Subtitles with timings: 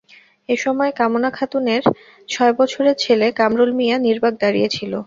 [0.49, 1.83] এ সময় কামনা খাতুনের
[2.29, 4.93] ছয় বছরের ছেলে কামরুল মিয়া নির্বাক দাঁড়িয়ে ছিল।